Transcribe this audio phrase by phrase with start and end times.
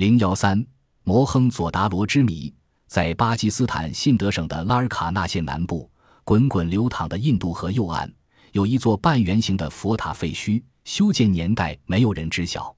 [0.00, 0.66] 零幺三
[1.04, 2.50] 摩亨佐达罗之谜，
[2.86, 5.90] 在巴基斯坦信德省的拉尔卡纳县南部，
[6.24, 8.10] 滚滚流淌的印度河右岸，
[8.52, 12.74] 有一座半圆形的佛塔废墟，修建年代没有人知晓。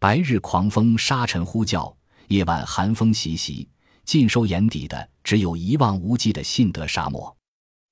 [0.00, 1.94] 白日狂风沙尘呼啸，
[2.26, 3.68] 夜晚寒风习习，
[4.04, 7.32] 尽收眼底的只有一望无际的信德沙漠。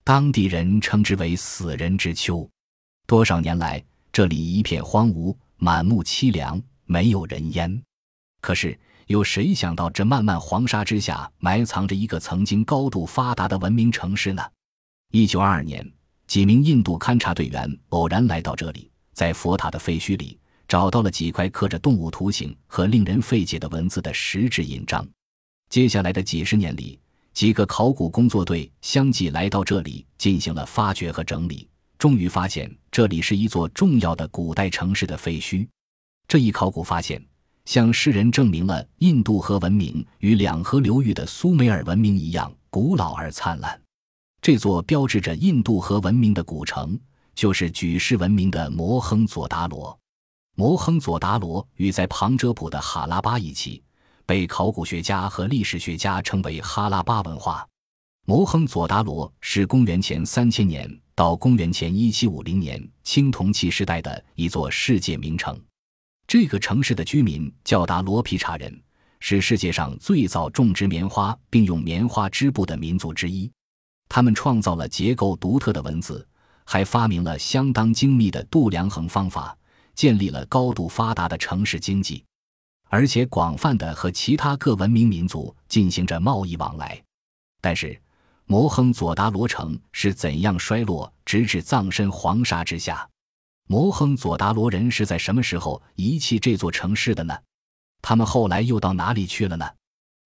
[0.02, 2.50] 当地人称之为“死人之丘”。
[3.06, 3.80] 多少年来，
[4.12, 7.80] 这里一片荒芜，满目凄凉，没有人烟。
[8.44, 14.42] 可是，有谁想到这漫漫黄沙之下埋藏着一个曾经高度发达的文明城市呢？
[15.12, 15.90] 一九二二年，
[16.26, 20.38] 几名印度勘察队员偶然来到这里，在佛塔的废墟里
[20.68, 25.08] 找到了几块刻着动物图形和令人费解的文字的石质印章。
[25.70, 27.00] 接下来的几十年里，
[27.32, 31.66] 几个考古工作队相继来到这里，进行了发掘和整理，
[31.96, 35.66] 终于发现这里是一座重要的古代城市的废墟。
[36.28, 37.24] 这一考古发现。
[37.64, 43.80] 向世人证明了印度河文明与两河流域的苏美尔文明一样古老而灿烂。
[44.40, 46.98] 这座标志着印度河文明的古城，
[47.34, 49.98] 就是举世闻名的摩亨佐达罗。
[50.54, 53.82] 摩亨佐达罗与在旁遮普的哈拉巴一起，
[54.26, 57.66] 被考古学家和历史学家称为哈拉巴文化。
[58.26, 65.58] 摩亨佐达罗是公元前三千年到公元前一七五零年青铜器时代的一座世界名城。
[66.26, 68.82] 这个城市的居民叫达罗皮查人，
[69.20, 73.50] 是世界上最早种植棉花并用棉花织布的民族之一。
[74.08, 76.26] 他们创造了结构独特的文字，
[76.64, 79.56] 还发明了相当精密的度量衡方法，
[79.94, 82.24] 建立了高度发达的城市经济，
[82.88, 87.00] 而且广泛的和其他各文明民族进行着贸易往来。
[87.60, 87.98] 但是，
[88.46, 93.08] 摩亨佐达罗城是怎样衰落，直至葬身黄沙之下？
[93.66, 97.34] 摩亨佐达罗人是在什么时候遗弃这座城市的呢？
[98.02, 99.66] 他们后来又到哪里去了呢？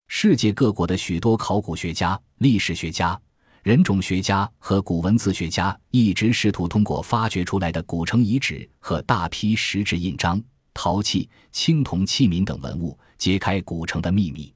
[0.09, 3.21] 世界各国的许多考古学家、历史学家、
[3.63, 10.43] 人种学家和古文字学家一直试图通过发掘出来的古城遗址和大批石质印章、
[10.75, 14.53] 陶器、青铜器皿等文物，揭开古城的秘密。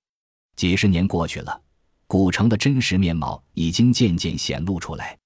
[0.56, 1.60] 几十年过去了，
[2.09, 5.16] 古城的真实面貌已经渐渐显露出来。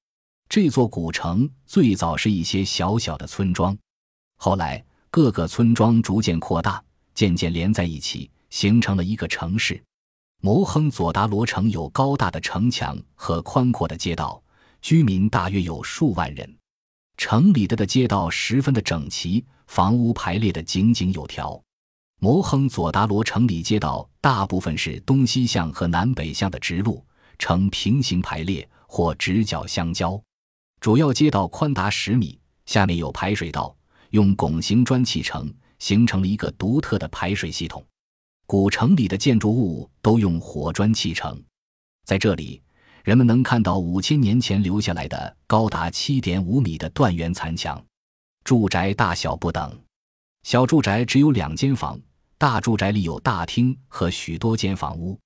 [0.49, 3.77] 这座古城最早是一些小小的村庄，
[4.37, 6.83] 后来各个村庄逐渐扩大，
[7.15, 9.83] 渐渐连在一起，形成了一个城市。
[10.41, 14.41] 摩亨佐达罗城有高大的城墙和宽阔的街道，
[14.81, 16.57] 居民大约有数万人。
[17.17, 21.61] 城里的的街道十分的整齐，房屋排列的井井有条。
[22.21, 27.05] 摩亨佐达罗城里街道大部分是东西向和南北向的直路，
[27.39, 30.23] 呈平行排列或直角相交。
[30.87, 33.77] 主要街道宽达十米，下面有排水道，
[34.11, 37.85] 用拱形砖砌成，形成了一个独特的排水系统。
[38.47, 41.43] 古城里的建筑物都用火砖砌成，
[42.05, 42.63] 在这里，
[43.03, 47.85] 人们能看到五千年前留下来的高达七点五米的断垣残墙。
[48.45, 49.77] 住宅大小不等，
[50.45, 52.01] 小住宅只有两间房，
[52.39, 55.19] 大住宅里有大厅和许多间房屋。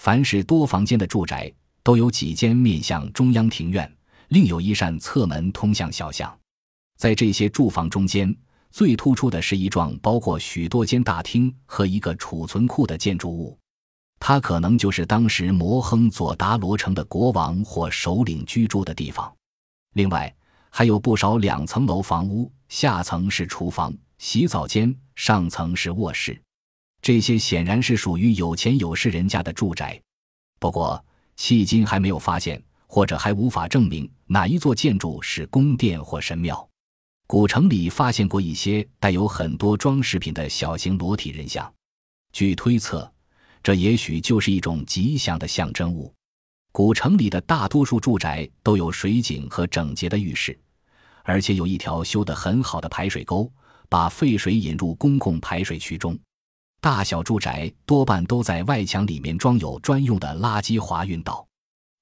[0.00, 3.88] 凡是多房间的住宅，都有几间面向中央庭院。
[4.28, 6.36] 另有一扇侧门通向小巷，
[6.96, 8.34] 在这些住房中间，
[8.70, 13.56] 最突出的是一幢包括许多间大厅和一个储存库的建筑物，
[14.18, 19.32] 它可能就是当时摩亨佐达罗城的国王或首领居住的地方。
[19.94, 20.34] 另外，
[20.70, 26.40] 还有不少两层楼房屋，下层是厨房、洗澡间，上层是卧室。
[27.00, 30.00] 这些显然是属于有钱有势人家的住宅，
[30.58, 31.02] 不过
[31.38, 32.60] 迄今还没有发现。
[32.96, 36.66] 或者还无法证明哪一座建筑是宫殿或神庙。
[37.26, 41.70] 古城里发现过一些带有很多装饰品的小型裸体人像，
[42.32, 43.12] 据推测，
[43.62, 46.10] 这也许就是一种吉祥的象征物。
[46.72, 50.58] 古城里的大多数住宅都有水井和整洁的浴室，
[51.22, 53.52] 而且有一条修得很好的排水沟，
[53.90, 56.18] 把废水引入公共排水渠中。
[56.80, 61.46] 大小住宅多半都在外墙里面装有专用的垃圾滑运道。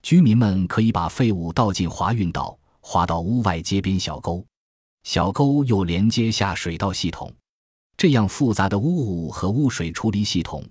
[0.04, 4.44] 居民们可以把废物倒进滑运道，滑到屋外街边小沟，
[5.02, 7.32] 小沟又连接下水道系统。
[7.96, 10.62] 这样复杂的污物和污水处理系统，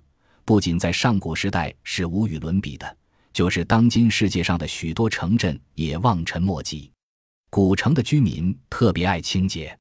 [0.44, 2.96] 不仅在上古时代是无与伦比的，
[3.32, 6.88] 就是当今世界上的许多城镇也望尘莫及。
[7.50, 9.76] 古城的居民特别爱清洁，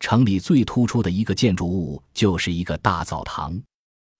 [0.00, 3.56] 城里最突出的一个建筑物就是一个大澡堂，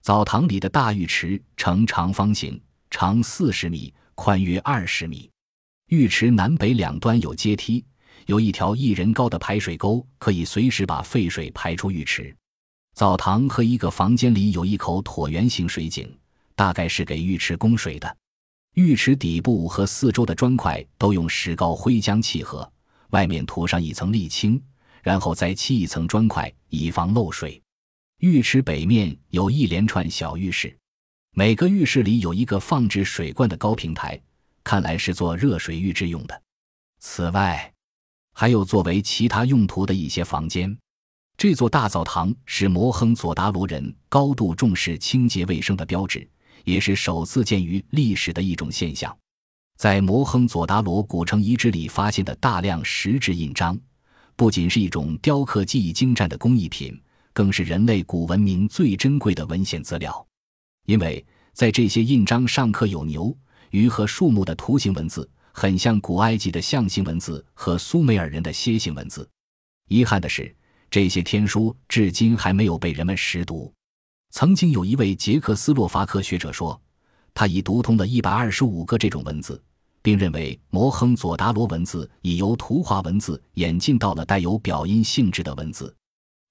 [0.03, 3.93] 澡堂里的大浴池呈长方形，长四十米。
[4.21, 5.31] 宽约二十米，
[5.91, 7.85] 浴池南北两端有阶梯，
[8.27, 12.35] 有一条一人高的排水沟，可以随时把废水排出浴池。
[12.97, 16.13] 澡堂和一个房间里有一口椭圆形水井，
[16.57, 18.17] 大概是给浴池供水的。
[18.75, 22.69] 浴池底部和四周的砖块都用石膏灰浆砌合，
[23.11, 24.61] 外面涂上一层沥青，
[25.01, 27.63] 然后再砌一层砖块，以防漏水。
[28.19, 30.77] 浴池北面有一连串小浴室，
[31.33, 34.21] 每个浴室里有一个放置水罐的高平台，
[34.65, 36.43] 看来是做热水浴之用的。
[36.99, 37.73] 此外，
[38.35, 40.77] 还有作为其他用途的一些房间。
[41.37, 46.29] 这座大澡堂是摩亨佐达罗人高度重视清洁卫生的标志，
[46.65, 49.17] 也是首次见于历史的一种现象。
[49.77, 53.79] 在摩亨佐达罗古城遗址里发现的大量石质印章，
[54.35, 57.01] 不仅是一种雕刻技艺精湛的工艺品，
[57.33, 60.28] 更是人类古文明最珍贵的文献资料。
[60.89, 63.37] 因为在这些印章上刻有牛、
[63.73, 69.29] 鱼和树木的图形文字，很像古埃及的象形文字和苏美尔人的楔形文字。
[69.89, 70.55] 遗憾的是。
[70.91, 73.71] 这些天书至今还没有被人们识读。
[74.31, 76.81] 曾经有一位捷克斯洛伐克学者说，
[77.35, 79.63] 他已读通了一百二十五个这种文字，
[80.01, 85.95] 并认为摩亨佐达罗文字已由图画文字演进到了带有表音性质的文字。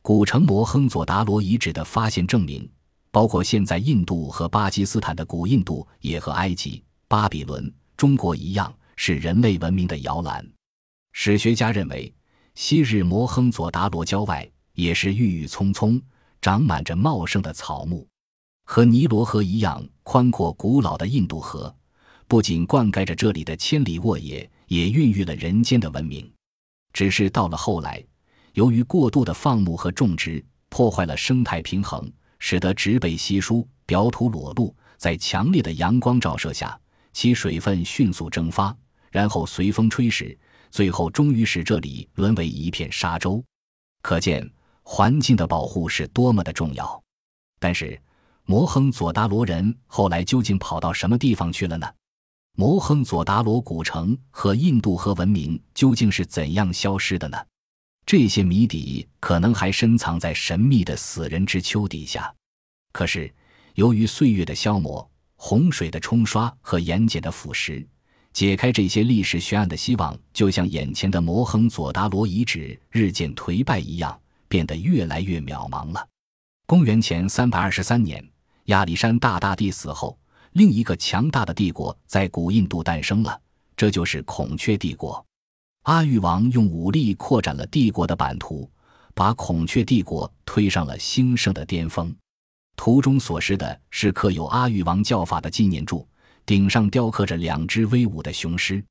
[0.04, 2.70] 古城摩亨佐达罗遗址的发现证明，
[3.18, 10.48] 包括现在印度和巴基斯坦的古印度也和埃及、巴比伦、中国一样，是人类文明的摇篮。
[11.14, 12.14] 史学家认为。
[12.54, 16.00] 昔日摩亨佐达罗郊外也是郁郁葱葱、
[16.42, 18.08] 长满着茂盛的草木，
[18.66, 21.76] 和尼罗河一样宽阔古老的印度河，
[22.28, 26.32] 不仅灌溉着这里的千里沃野，也孕育了人间的文明。
[26.94, 28.04] 只是到了后来，
[28.54, 36.80] 由于过度的放牧和种植，破坏了生态平衡，使得植被稀疏、表土裸露，在强烈的阳光照射下，
[37.14, 38.76] 其水分迅速蒸发，
[39.12, 40.38] 然后随风吹蚀。
[40.70, 43.44] 最后，终于使这里沦为一片沙洲，
[44.02, 44.48] 可见
[44.84, 47.02] 环境的保护是多么的重要。
[47.58, 48.00] 但是，
[48.44, 51.88] 摩亨佐达罗人后来究竟跑到什么地方去了呢？
[52.56, 57.38] 摩亨佐达罗古城和印度河文明究竟是怎样消失的呢？
[58.08, 62.34] 这些谜底可能还深藏在神秘的死人之丘底下。
[62.94, 63.30] 可是，
[63.76, 65.06] 由于岁月的消磨、
[65.36, 67.86] 洪水的冲刷和盐碱的腐蚀。
[68.32, 74.18] 解开这些历史悬案的希望，就像眼前的摩亨佐达罗遗址日渐颓败一样，
[74.48, 76.08] 变得越来越渺茫了。
[76.66, 78.26] 公元前三百二十三年，
[78.66, 80.18] 亚历山大大帝死后，
[80.54, 83.38] 另一个强大的帝国在古印度诞生了，
[83.76, 85.22] 这就是孔雀帝国。
[85.88, 88.70] 阿育王用武力扩展了帝国的版图，
[89.16, 92.14] 把孔雀帝国推上了兴盛的巅峰。
[92.76, 96.06] 图中所示的是刻有阿育王教法的纪念柱。
[96.46, 98.84] 顶上雕刻着两只威武的雄狮。